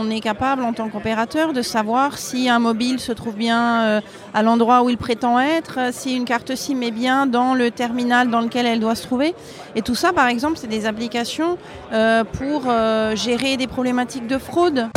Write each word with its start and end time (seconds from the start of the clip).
on 0.00 0.10
est 0.10 0.20
capable 0.20 0.64
en 0.64 0.72
tant 0.72 0.88
qu'opérateur 0.88 1.52
de 1.52 1.60
savoir 1.60 2.16
si 2.16 2.48
un 2.48 2.58
mobile 2.58 3.00
se 3.00 3.12
trouve 3.12 3.34
bien 3.34 3.82
euh, 3.82 4.00
à 4.32 4.42
l'endroit 4.42 4.82
où 4.82 4.88
il 4.88 4.96
prétend 4.96 5.38
être, 5.38 5.92
si 5.92 6.16
une 6.16 6.24
carte 6.24 6.54
SIM 6.54 6.80
est 6.80 6.90
bien 6.90 7.26
dans 7.26 7.54
le 7.54 7.70
terminal 7.70 8.30
dans 8.30 8.40
lequel 8.40 8.64
elle 8.66 8.80
doit 8.80 8.94
se 8.94 9.06
trouver. 9.06 9.34
Et 9.76 9.82
tout 9.82 9.94
ça, 9.94 10.12
par 10.12 10.26
exemple, 10.28 10.56
c'est 10.56 10.68
des 10.68 10.86
applications 10.86 11.58
euh, 11.92 12.24
pour 12.24 12.62
euh, 12.66 13.14
gérer 13.14 13.58
des 13.58 13.66
problématiques 13.66 14.26
de 14.26 14.38
fraude. 14.38 14.88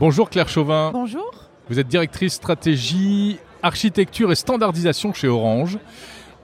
Bonjour 0.00 0.28
Claire 0.28 0.48
Chauvin. 0.48 0.90
Bonjour. 0.92 1.30
Vous 1.68 1.78
êtes 1.78 1.88
directrice 1.88 2.34
stratégie, 2.34 3.38
architecture 3.62 4.32
et 4.32 4.34
standardisation 4.34 5.14
chez 5.14 5.28
Orange. 5.28 5.78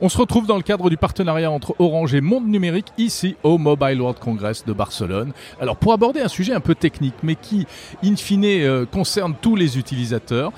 On 0.03 0.09
se 0.09 0.17
retrouve 0.17 0.47
dans 0.47 0.57
le 0.57 0.63
cadre 0.63 0.89
du 0.89 0.97
partenariat 0.97 1.51
entre 1.51 1.75
Orange 1.79 2.15
et 2.15 2.23
Monde 2.23 2.49
Numérique 2.49 2.87
ici 2.97 3.37
au 3.43 3.59
Mobile 3.59 4.01
World 4.01 4.19
Congress 4.19 4.65
de 4.65 4.73
Barcelone. 4.73 5.35
Alors 5.61 5.77
pour 5.77 5.93
aborder 5.93 6.21
un 6.21 6.29
sujet 6.29 6.55
un 6.55 6.61
peu 6.61 6.75
technique 6.75 7.17
mais 7.23 7.35
qui 7.35 7.67
in 8.03 8.17
fine 8.17 8.47
euh, 8.47 8.87
concerne 8.87 9.35
tous 9.39 9.57
les 9.57 9.77
utilisateurs, 9.77 10.53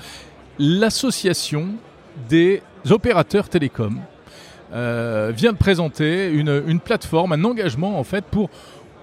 l'association 0.59 1.67
des 2.29 2.63
opérateurs 2.89 3.49
télécoms 3.49 3.99
euh, 4.71 5.33
vient 5.35 5.51
de 5.51 5.57
présenter 5.57 6.29
une, 6.29 6.63
une 6.65 6.79
plateforme, 6.79 7.33
un 7.33 7.43
engagement 7.43 7.99
en 7.99 8.05
fait 8.05 8.23
pour 8.23 8.49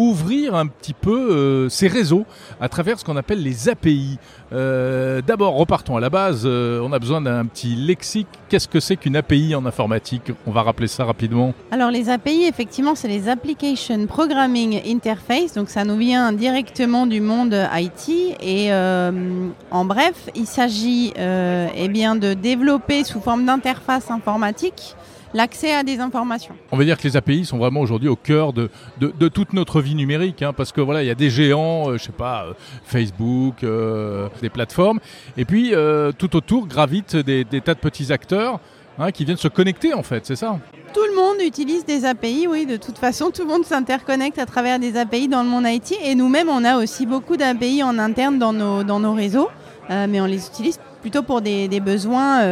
ouvrir 0.00 0.54
un 0.54 0.66
petit 0.66 0.94
peu 0.94 1.30
euh, 1.30 1.68
ces 1.68 1.86
réseaux 1.86 2.24
à 2.60 2.68
travers 2.70 2.98
ce 2.98 3.04
qu'on 3.04 3.16
appelle 3.16 3.42
les 3.42 3.68
API. 3.68 4.18
Euh, 4.52 5.20
d'abord, 5.20 5.54
repartons 5.54 5.96
à 5.96 6.00
la 6.00 6.08
base. 6.08 6.42
Euh, 6.44 6.80
on 6.82 6.92
a 6.92 6.98
besoin 6.98 7.20
d'un 7.20 7.44
petit 7.44 7.74
lexique. 7.74 8.26
Qu'est-ce 8.48 8.66
que 8.66 8.80
c'est 8.80 8.96
qu'une 8.96 9.16
API 9.16 9.54
en 9.54 9.66
informatique? 9.66 10.32
On 10.46 10.52
va 10.52 10.62
rappeler 10.62 10.88
ça 10.88 11.04
rapidement. 11.04 11.52
Alors, 11.70 11.90
les 11.90 12.08
API, 12.08 12.44
effectivement, 12.44 12.94
c'est 12.94 13.08
les 13.08 13.28
Application 13.28 14.06
Programming 14.06 14.80
Interface. 14.86 15.52
Donc, 15.54 15.68
ça 15.68 15.84
nous 15.84 15.98
vient 15.98 16.32
directement 16.32 17.06
du 17.06 17.20
monde 17.20 17.54
IT. 17.74 18.36
Et 18.40 18.72
en 18.72 19.84
bref, 19.84 20.30
il 20.34 20.46
s'agit 20.46 21.12
eh 21.16 21.88
de 21.88 22.34
développer 22.34 23.04
sous 23.04 23.20
forme 23.20 23.44
d'interface 23.44 24.10
informatique 24.10 24.96
l'accès 25.34 25.72
à 25.74 25.82
des 25.82 26.00
informations. 26.00 26.54
On 26.72 26.76
va 26.76 26.84
dire 26.84 26.98
que 26.98 27.04
les 27.04 27.16
API 27.16 27.44
sont 27.44 27.58
vraiment 27.58 27.80
aujourd'hui 27.80 28.08
au 28.08 28.16
cœur 28.16 28.52
de, 28.52 28.70
de, 28.98 29.28
toute 29.28 29.52
notre 29.52 29.80
vie 29.80 29.94
numérique, 29.94 30.42
hein, 30.42 30.52
parce 30.52 30.72
que 30.72 30.80
voilà, 30.80 31.02
il 31.02 31.06
y 31.06 31.10
a 31.10 31.14
des 31.14 31.30
géants, 31.30 31.84
je 31.86 31.90
euh, 31.90 31.98
je 31.98 32.04
sais 32.04 32.12
pas, 32.12 32.44
euh, 32.44 32.52
Facebook, 32.84 33.62
euh, 33.62 34.28
des 34.40 34.48
plateformes, 34.48 35.00
et 35.36 35.44
puis 35.44 35.72
tout 36.18 36.36
autour 36.36 36.66
gravitent 36.66 37.16
des, 37.16 37.44
tas 37.44 37.74
de 37.74 37.78
petits 37.78 38.12
acteurs 38.12 38.58
hein, 38.98 39.12
qui 39.12 39.24
viennent 39.24 39.36
se 39.36 39.48
connecter 39.48 39.94
en 39.94 40.02
fait, 40.02 40.26
c'est 40.26 40.36
ça? 40.36 40.58
Tout 40.92 41.04
le 41.08 41.14
monde 41.14 41.36
utilise 41.46 41.84
des 41.84 42.04
API, 42.04 42.46
oui, 42.48 42.66
de 42.66 42.76
toute 42.76 42.98
façon, 42.98 43.30
tout 43.30 43.42
le 43.42 43.48
monde 43.48 43.64
s'interconnecte 43.64 44.38
à 44.38 44.46
travers 44.46 44.78
des 44.78 44.96
API 44.96 45.28
dans 45.28 45.42
le 45.42 45.48
monde 45.48 45.64
IT. 45.66 45.94
Et 46.02 46.16
nous-mêmes, 46.16 46.48
on 46.48 46.64
a 46.64 46.78
aussi 46.78 47.06
beaucoup 47.06 47.36
d'API 47.36 47.84
en 47.84 47.96
interne 47.98 48.38
dans 48.38 48.52
nos, 48.52 48.82
dans 48.82 48.98
nos 48.98 49.14
réseaux, 49.14 49.48
mais 49.88 50.20
on 50.20 50.26
les 50.26 50.44
utilise 50.46 50.80
plutôt 51.00 51.22
pour 51.22 51.42
des, 51.42 51.68
des 51.68 51.80
besoins 51.80 52.42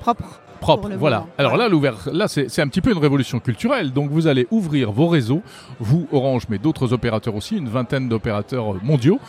propres 0.00 0.40
propre. 0.56 0.90
Voilà. 0.98 1.26
Alors 1.38 1.56
là, 1.56 1.68
là 2.12 2.28
c'est 2.28 2.60
un 2.60 2.68
petit 2.68 2.80
peu 2.80 2.92
une 2.92 2.98
révolution 2.98 3.38
culturelle. 3.40 3.92
Donc 3.92 4.10
vous 4.10 4.26
allez 4.26 4.46
ouvrir 4.50 4.92
vos 4.92 5.08
réseaux, 5.08 5.42
vous 5.80 6.06
Orange, 6.12 6.44
mais 6.48 6.58
d'autres 6.58 6.92
opérateurs 6.92 7.34
aussi, 7.34 7.56
une 7.56 7.68
vingtaine 7.68 8.08
d'opérateurs 8.08 8.74
mondiaux. 8.82 9.20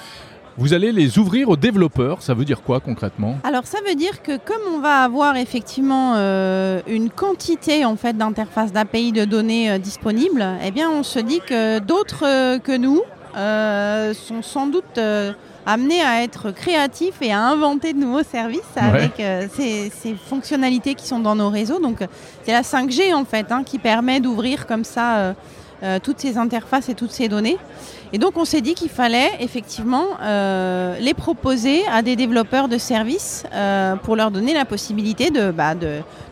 Vous 0.60 0.74
allez 0.74 0.92
les 0.92 1.20
ouvrir 1.20 1.50
aux 1.50 1.56
développeurs. 1.56 2.24
Ça 2.24 2.34
veut 2.34 2.44
dire 2.44 2.64
quoi 2.64 2.80
concrètement? 2.80 3.38
Alors 3.44 3.68
ça 3.68 3.78
veut 3.88 3.94
dire 3.94 4.24
que 4.24 4.38
comme 4.38 4.62
on 4.74 4.80
va 4.80 5.04
avoir 5.04 5.36
effectivement 5.36 6.16
euh, 6.16 6.82
une 6.88 7.12
quantité 7.12 7.86
en 7.86 7.96
fait 7.96 8.18
d'interfaces 8.18 8.74
d'API 8.74 9.12
de 9.12 9.26
données 9.26 9.70
euh, 9.70 9.78
disponibles, 9.78 10.44
eh 10.66 10.72
bien 10.72 10.90
on 10.90 11.04
se 11.04 11.20
dit 11.20 11.42
que 11.48 11.78
d'autres 11.78 12.26
euh, 12.26 12.58
que 12.58 12.76
nous 12.76 13.02
sont 14.16 14.42
sans 14.42 14.66
doute 14.66 15.00
amené 15.68 16.02
à 16.02 16.24
être 16.24 16.52
créatif 16.52 17.16
et 17.22 17.32
à 17.32 17.42
inventer 17.42 17.92
de 17.92 18.00
nouveaux 18.00 18.24
services 18.24 18.62
avec 18.78 19.20
euh, 19.20 19.48
ces, 19.54 19.92
fonctionnalités 20.16 20.96
qui 20.96 21.06
sont 21.06 21.20
dans 21.20 21.36
nos 21.36 21.50
réseaux. 21.50 21.80
Donc 21.80 22.00
c'est 22.44 22.54
la 22.54 22.62
5G 22.62 23.14
en 23.14 23.26
fait 23.26 23.52
hein, 23.52 23.64
qui 23.66 23.78
permet 23.78 24.22
d'ouvrir 24.22 24.66
comme 24.66 24.86
ça 24.86 25.36
euh, 25.84 26.00
toutes 26.02 26.20
ces 26.20 26.40
interfaces 26.40 26.90
et 26.90 26.96
toutes 26.96 27.12
ces 27.12 27.28
données. 27.28 27.58
Et 28.12 28.18
donc 28.18 28.38
on 28.38 28.46
s'est 28.46 28.62
dit 28.62 28.74
qu'il 28.74 28.90
fallait 28.90 29.30
effectivement 29.42 30.06
euh, 30.24 30.98
les 31.00 31.14
proposer 31.14 31.82
à 31.92 32.02
des 32.02 32.16
développeurs 32.16 32.68
de 32.68 32.80
services 32.80 33.44
euh, 33.54 33.96
pour 33.98 34.16
leur 34.16 34.32
donner 34.32 34.54
la 34.54 34.66
possibilité 34.66 35.30
bah, 35.54 35.76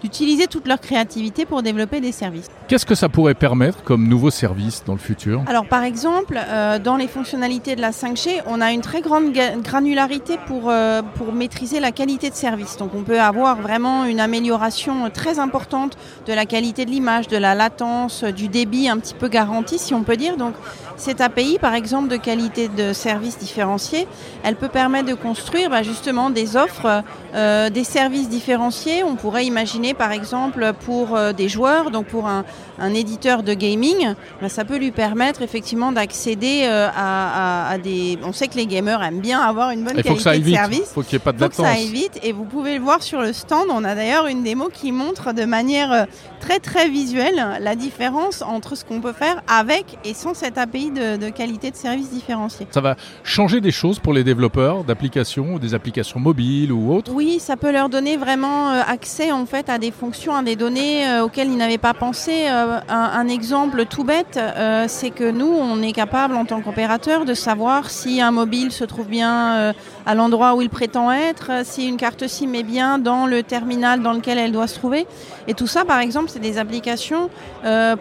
d'utiliser 0.02 0.48
toute 0.48 0.68
leur 0.68 0.80
créativité 0.80 1.46
pour 1.46 1.62
développer 1.62 2.00
des 2.00 2.14
services. 2.14 2.48
Qu'est-ce 2.68 2.86
que 2.86 2.96
ça 2.96 3.10
pourrait 3.10 3.36
permettre 3.36 3.84
comme 3.84 4.08
nouveaux 4.08 4.32
services 4.32 4.84
dans 4.86 4.94
le 4.94 5.00
futur? 5.00 5.44
Alors 5.48 5.68
par 5.68 5.84
exemple, 5.84 6.40
dans 6.84 6.96
les 6.96 7.08
fonctionnalités 7.08 7.76
de 7.76 7.82
la 7.82 7.92
5G, 7.92 8.42
on 8.48 8.62
a 8.62 8.72
une 8.72 8.82
très 8.82 9.02
grande 9.02 9.34
granularité 9.62 10.38
pour, 10.48 10.72
pour 11.16 11.34
maîtriser 11.34 11.80
la 11.80 11.92
qualité 11.92 12.30
de 12.30 12.36
service. 12.36 12.78
Donc 12.78 12.92
on 12.96 13.04
peut 13.04 13.20
avoir 13.20 13.62
vraiment 13.62 14.06
une 14.06 14.22
amélioration 14.22 15.10
très 15.12 15.40
importante 15.40 15.98
de 16.26 16.34
la 16.34 16.46
qualité 16.46 16.86
de 16.86 16.92
l'image, 16.92 17.28
de 17.28 17.38
la 17.38 17.54
latence, 17.54 18.24
du 18.24 18.48
débit 18.48 18.88
un 18.88 18.98
petit 18.98 19.14
peu 19.14 19.28
garanti 19.36 19.78
si 19.78 19.94
on 19.94 20.04
peut 20.04 20.16
dire. 20.16 20.38
Donc 20.38 20.54
cette 20.98 21.20
API, 21.20 21.58
par 21.60 21.74
exemple, 21.74 22.08
de 22.08 22.16
qualité 22.16 22.70
de 22.70 22.94
service 22.94 23.38
différencié, 23.38 24.08
elle 24.44 24.56
peut 24.56 24.70
permettre 24.70 25.10
de 25.10 25.14
construire 25.14 25.70
bah, 25.70 25.84
justement 25.84 26.30
des 26.30 26.56
offres, 26.56 27.04
euh, 27.36 27.70
des 27.70 27.84
services 27.84 28.30
différenciés. 28.30 29.04
On 29.04 29.16
pourrait 29.16 29.46
imaginer, 29.46 29.94
par 29.94 30.12
exemple, 30.14 30.72
pour 30.86 31.16
euh, 31.16 31.34
des 31.34 31.50
joueurs, 31.50 31.92
donc 31.92 32.06
pour 32.06 32.28
un, 32.28 32.46
éditeur 32.94 33.44
de 33.44 33.54
gaming, 33.54 34.14
bah, 34.42 34.48
ça 34.48 34.64
peut 34.64 34.78
lui 34.78 34.92
permettre 34.92 35.42
effectivement 35.42 35.92
d'accéder 35.92 36.64
euh, 36.64 36.88
à, 36.96 37.78
des. 37.84 38.18
On 38.24 38.32
sait 38.32 38.48
que 38.48 38.56
les 38.56 38.68
gamers 38.68 39.04
aiment 39.04 39.20
bien 39.20 39.42
avoir 39.42 39.72
une 39.72 39.84
bonne 39.84 40.02
qualité 40.02 40.40
de 40.40 40.50
service. 40.54 40.92
Faut 40.94 41.02
qu'il 41.02 41.18
n'y 41.18 41.22
ait 41.22 41.26
pas 41.26 41.34
de 41.34 41.42
latence. 41.42 41.66
ça 41.66 41.72
aille 41.74 41.88
vite. 41.88 42.20
Et 42.24 42.32
vous 42.32 42.46
pouvez 42.46 42.76
le 42.78 42.84
voir 42.84 43.04
sur 43.04 43.22
le 43.22 43.34
stand. 43.34 43.66
On 43.70 43.84
a 43.84 43.96
d'ailleurs 43.96 44.28
une 44.28 44.44
démo 44.44 44.70
qui 44.72 44.92
montre 44.94 45.34
de 45.34 45.44
manière 45.44 46.08
très 46.40 46.60
très 46.60 46.88
visuelle 46.90 47.58
la 47.60 47.76
différence 47.76 48.42
entre 48.42 48.76
ce 48.76 48.86
qu'on 48.86 49.02
peut 49.02 49.14
faire 49.14 49.25
avec 49.48 49.98
et 50.04 50.14
sans 50.14 50.34
cette 50.34 50.58
API 50.58 50.92
de, 50.92 51.30
qualité 51.30 51.72
de 51.72 51.76
service 51.76 52.12
différenciée. 52.12 52.68
Ça 52.72 52.82
va 52.82 52.96
changer 53.24 53.62
des 53.62 53.72
choses 53.72 54.00
pour 54.00 54.14
les 54.14 54.24
développeurs 54.24 54.84
d'applications, 54.84 55.58
des 55.58 55.74
applications 55.74 56.20
mobiles 56.20 56.72
ou 56.72 56.94
autres? 56.94 57.12
Oui, 57.14 57.40
ça 57.40 57.58
peut 57.58 57.72
leur 57.72 57.90
donner 57.90 58.18
vraiment 58.18 58.72
euh, 58.72 58.82
accès 58.88 59.32
en 59.32 59.46
fait 59.46 59.70
à 59.70 59.78
des 59.78 59.92
fonctions, 59.92 60.36
à 60.36 60.44
des 60.44 60.56
données 60.56 61.08
euh, 61.08 61.24
auxquelles 61.24 61.50
ils 61.50 61.58
n'avaient 61.58 61.78
pas 61.78 61.94
pensé. 61.94 62.48
Euh, 62.48 62.80
un, 62.90 63.28
exemple 63.28 63.86
tout 63.86 64.04
bête, 64.04 64.40
c'est 64.88 65.10
que 65.10 65.30
nous, 65.32 65.48
on 65.48 65.82
est 65.82 65.94
capable 65.94 66.36
en 66.36 66.46
tant 66.46 66.62
qu'opérateur 66.62 67.26
de 67.26 67.34
savoir 67.34 67.90
si 67.90 68.22
un 68.22 68.30
mobile 68.30 68.72
se 68.72 68.84
trouve 68.84 69.08
bien 69.08 69.74
à 70.06 70.16
l'endroit 70.16 70.56
où 70.56 70.62
il 70.62 70.70
prétend 70.70 71.12
être, 71.12 71.52
si 71.64 71.88
une 71.88 71.98
carte 71.98 72.28
SIM 72.28 72.54
est 72.54 72.64
bien 72.64 73.00
dans 73.00 73.26
le 73.26 73.44
terminal 73.44 74.02
dans 74.02 74.14
lequel 74.14 74.38
elle 74.38 74.52
doit 74.52 74.68
se 74.68 74.76
trouver. 74.76 75.08
Et 75.48 75.54
tout 75.54 75.68
ça, 75.68 75.86
par 75.86 76.00
exemple, 76.00 76.30
c'est 76.30 76.40
des 76.40 76.58
applications 76.58 77.30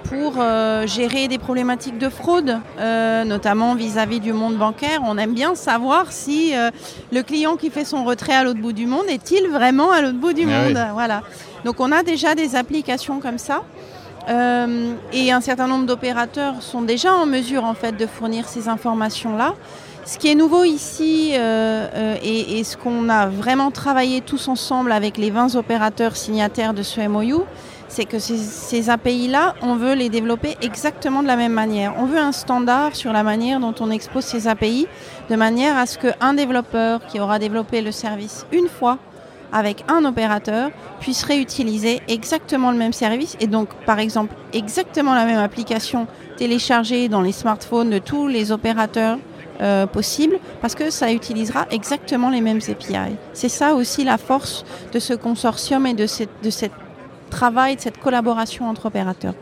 pour 0.04 0.34
gérer 0.87 1.28
des 1.28 1.38
problématiques 1.38 1.98
de 1.98 2.09
fraude. 2.09 2.59
Euh, 2.78 3.25
notamment 3.25 3.75
vis-à-vis 3.75 4.20
du 4.20 4.32
monde 4.32 4.56
bancaire. 4.56 5.00
On 5.04 5.16
aime 5.19 5.32
bien 5.32 5.54
savoir 5.54 6.12
si 6.12 6.54
euh, 6.54 6.70
le 7.12 7.22
client 7.22 7.56
qui 7.56 7.70
fait 7.70 7.84
son 7.84 8.04
retrait 8.04 8.34
à 8.34 8.44
l'autre 8.44 8.60
bout 8.60 8.72
du 8.72 8.86
monde 8.86 9.06
est-il 9.09 9.48
vraiment 9.48 9.91
à 9.91 10.00
l'autre 10.03 10.19
bout 10.19 10.32
du 10.32 10.47
ah 10.50 10.62
monde? 10.62 10.78
Voilà. 10.92 11.22
Donc 11.65 11.81
on 11.81 11.91
a 11.92 12.03
déjà 12.03 12.34
des 12.34 12.56
applications 12.56 13.21
comme 13.21 13.38
ça. 13.38 13.62
Euh, 14.28 14.92
et 15.12 15.32
un 15.32 15.41
certain 15.41 15.66
nombre 15.66 15.86
d'opérateurs 15.86 16.62
sont 16.62 16.82
déjà 16.82 17.15
en 17.15 17.26
mesure 17.26 17.65
en 17.65 17.75
fait 17.75 17.92
de 17.92 18.06
fournir 18.06 18.48
ces 18.48 18.69
informations-là. 18.69 19.54
Ce 20.06 20.19
qui 20.19 20.28
est 20.31 20.34
nouveau 20.34 20.65
ici 20.65 21.32
et, 21.32 22.59
et, 22.59 22.65
ce 22.65 22.76
qu'on 22.76 23.09
a 23.09 23.26
vraiment 23.26 23.70
travaillé 23.70 24.20
tous 24.20 24.48
ensemble 24.48 24.92
avec 24.92 25.16
les 25.16 25.31
20 25.31 25.54
opérateurs 25.54 26.16
signataires 26.16 26.75
de 26.75 26.82
ce 26.82 27.00
MOU, 27.09 27.44
c'est 27.88 28.04
que 28.04 28.19
ces, 28.19 28.91
API-là, 28.91 29.54
on 29.62 29.76
veut 29.76 29.94
les 29.94 30.09
développer 30.09 30.56
exactement 30.60 31.22
de 31.22 31.28
la 31.28 31.37
même 31.37 31.53
manière. 31.53 31.94
On 31.97 32.06
veut 32.06 32.19
un 32.19 32.32
standard 32.32 32.97
sur 32.97 33.12
la 33.12 33.22
manière 33.22 33.60
dont 33.60 33.75
on 33.81 33.91
expose 33.91 34.25
ces 34.25 34.48
API, 34.48 34.89
de 35.30 35.36
manière 35.36 35.78
à 35.78 35.86
ce 35.86 35.98
qu'un 35.98 36.34
développeur 36.34 37.06
qui 37.06 37.21
aura 37.21 37.39
développé 37.39 37.83
le 37.83 37.92
service 37.92 38.47
une 38.53 38.68
fois 38.68 38.98
avec 39.53 39.84
un 39.89 40.04
opérateur 40.04 40.71
puisse 41.01 41.22
réutiliser 41.22 42.01
exactement 42.09 42.72
le 42.72 42.77
même 42.77 42.92
service 42.92 43.36
et 43.39 43.47
donc 43.47 43.68
par 43.86 44.01
exemple 44.01 44.34
exactement 44.53 45.15
la 45.15 45.27
même 45.27 45.39
application 45.39 46.09
téléchargée 46.36 47.09
dans 47.09 47.22
les 47.22 47.30
smartphones 47.30 47.91
de 47.91 47.98
tous 47.98 48.27
les 48.27 48.51
opérateurs 48.51 49.18
euh, 49.60 49.86
possibles 49.86 50.39
parce 50.60 50.74
que 50.74 50.91
ça 50.91 51.12
utilisera 51.12 51.66
exactement 51.71 52.30
les 52.30 52.41
mêmes 52.41 52.60
API. 52.68 53.16
C'est 53.33 53.48
ça 53.48 53.74
aussi 53.74 54.04
la 54.04 54.18
force 54.18 54.65
de 54.92 54.98
ce 54.98 55.15
consortium 55.15 55.86
et 55.86 55.95
de 55.95 56.06
de 56.42 56.51
cette 56.51 56.72
travail, 57.30 57.77
de 57.77 57.80
cette 57.80 57.98
collaboration 57.98 58.68
entre 58.68 58.86
opérateurs. 58.86 59.34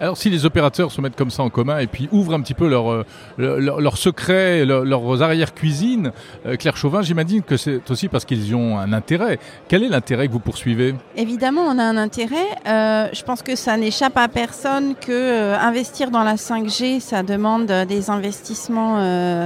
Alors 0.00 0.16
si 0.16 0.30
les 0.30 0.44
opérateurs 0.46 0.90
se 0.92 1.00
mettent 1.00 1.16
comme 1.16 1.30
ça 1.30 1.42
en 1.42 1.50
commun 1.50 1.78
et 1.78 1.86
puis 1.86 2.08
ouvrent 2.12 2.34
un 2.34 2.40
petit 2.40 2.54
peu 2.54 2.68
leurs 2.68 3.04
leur, 3.38 3.80
leur 3.80 3.96
secrets, 3.96 4.64
leurs 4.64 5.22
arrière-cuisines, 5.22 6.12
Claire 6.58 6.76
Chauvin, 6.76 7.02
j'imagine 7.02 7.42
que 7.42 7.56
c'est 7.56 7.90
aussi 7.90 8.08
parce 8.08 8.24
qu'ils 8.24 8.54
ont 8.54 8.78
un 8.78 8.92
intérêt. 8.92 9.38
Quel 9.68 9.82
est 9.82 9.88
l'intérêt 9.88 10.26
que 10.26 10.32
vous 10.32 10.40
poursuivez 10.40 10.94
Évidemment, 11.16 11.62
on 11.62 11.78
a 11.78 11.84
un 11.84 11.96
intérêt. 11.96 12.48
je 12.66 13.22
pense 13.22 13.42
que 13.42 13.56
ça 13.56 13.76
n'échappe 13.76 14.16
à 14.16 14.28
personne 14.28 14.94
que 14.94 15.54
investir 15.54 16.10
dans 16.10 16.22
la 16.22 16.34
5G, 16.34 17.00
ça 17.00 17.22
demande 17.22 17.66
des 17.66 18.10
investissements 18.10 18.96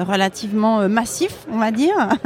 relativement 0.05 0.89
massifs, 0.89 1.47
on 1.53 1.59
va 1.59 1.71
dire. 1.71 1.95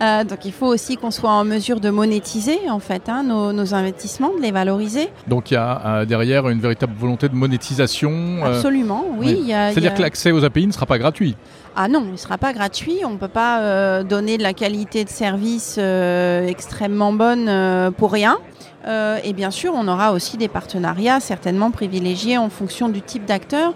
Euh, 0.00 0.24
donc 0.24 0.44
il 0.44 0.52
faut 0.52 0.66
aussi 0.66 0.96
qu'on 0.96 1.12
soit 1.12 1.30
en 1.30 1.44
mesure 1.44 1.78
de 1.78 1.88
monétiser 1.88 2.58
en 2.68 2.80
fait 2.80 3.08
hein, 3.08 3.22
nos, 3.22 3.74
investissements, 3.74 4.32
de 4.36 4.42
les 4.42 4.50
valoriser. 4.50 5.08
Donc 5.28 5.50
il 5.50 5.54
y 5.54 5.56
a 5.56 5.80
euh, 5.86 6.04
derrière 6.04 6.48
une 6.48 6.58
véritable 6.58 6.94
volonté 6.98 7.28
de 7.28 7.36
monétisation. 7.42 8.10
Euh, 8.44 8.54
Absolument, 8.54 9.04
oui. 9.18 9.44
C'est-à-dire 9.48 9.94
que 9.94 10.02
l'accès 10.02 10.30
aux 10.32 10.44
API 10.44 10.66
ne 10.66 10.72
sera 10.72 10.86
pas 10.86 10.98
gratuit. 10.98 11.36
Ah 11.74 11.88
non, 11.88 12.02
il 12.06 12.12
ne 12.12 12.16
sera 12.16 12.38
pas 12.38 12.52
gratuit. 12.52 13.00
On 13.04 13.10
ne 13.10 13.16
peut 13.16 13.28
pas 13.28 14.02
donner 14.04 14.38
de 14.38 14.42
la 14.42 14.52
qualité 14.52 15.04
de 15.04 15.08
service 15.08 15.78
extrêmement 15.78 17.12
bonne 17.12 17.92
pour 17.96 18.12
rien. 18.12 18.38
et 18.86 19.32
bien 19.32 19.50
sûr, 19.50 19.72
on 19.74 19.88
aura 19.88 20.12
aussi 20.12 20.36
des 20.36 20.48
partenariats 20.48 21.18
certainement 21.20 21.70
privilégiés 21.70 22.36
en 22.36 22.50
fonction 22.50 22.90
du 22.90 23.00
type 23.00 23.24
d'acteur. 23.24 23.72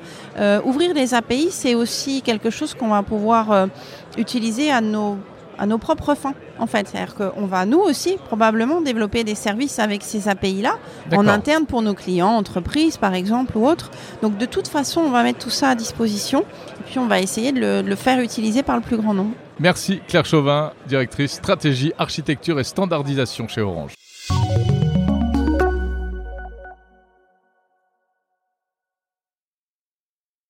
ouvrir 0.65 0.93
des 0.93 1.15
API, 1.15 1.49
c'est 1.51 1.75
aussi 1.75 2.21
quelque 2.21 2.51
chose 2.51 2.75
qu'on 2.75 2.89
va 2.89 3.03
pouvoir 3.03 3.69
utiliser 4.19 4.71
à 4.71 4.83
nos 4.83 5.17
à 5.59 5.67
nos 5.67 5.79
propres 5.79 6.15
fins, 6.15 6.35
en 6.59 6.67
fait. 6.67 6.89
C'est-à-dire 6.89 7.15
qu'on 7.15 7.47
va, 7.47 7.67
nous 7.67 7.79
aussi, 7.79 8.17
probablement 8.27 8.81
développer 8.81 9.25
des 9.25 9.35
services 9.35 9.79
avec 9.79 10.03
ces 10.03 10.29
API-là, 10.29 10.79
en 11.13 11.27
interne 11.29 11.67
pour 11.67 11.83
nos 11.83 11.95
clients, 11.95 12.37
entreprises, 12.37 12.97
par 12.97 13.15
exemple, 13.15 13.57
ou 13.57 13.67
autres. 13.67 13.91
Donc, 14.23 14.39
de 14.39 14.47
toute 14.47 14.69
façon, 14.69 15.01
on 15.03 15.11
va 15.11 15.23
mettre 15.23 15.39
tout 15.39 15.51
ça 15.51 15.71
à 15.71 15.75
disposition, 15.75 16.41
et 16.81 16.83
puis 16.87 16.99
on 16.99 17.07
va 17.07 17.21
essayer 17.21 17.53
de 17.53 17.61
le, 17.61 17.83
de 17.83 17.89
le 17.89 17.97
faire 17.97 18.21
utiliser 18.21 18.63
par 18.63 18.77
le 18.77 18.83
plus 18.83 18.97
grand 18.97 19.15
nombre. 19.15 19.35
Merci 19.59 20.01
Claire 20.07 20.27
Chauvin, 20.27 20.73
directrice 20.87 21.33
stratégie, 21.33 21.93
architecture 21.97 22.61
et 22.61 22.65
standardisation 22.65 23.49
chez 23.49 23.63
Orange. 23.63 23.93